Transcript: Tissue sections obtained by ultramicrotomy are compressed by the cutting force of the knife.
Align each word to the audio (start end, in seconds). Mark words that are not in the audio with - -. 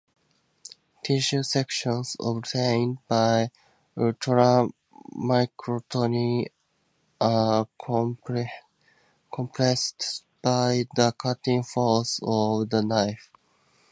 Tissue 1.03 1.43
sections 1.43 2.17
obtained 2.19 2.97
by 3.07 3.51
ultramicrotomy 3.95 6.47
are 7.21 7.67
compressed 9.31 10.23
by 10.41 10.87
the 10.95 11.11
cutting 11.11 11.61
force 11.61 12.19
of 12.23 12.67
the 12.71 12.81
knife. 12.81 13.29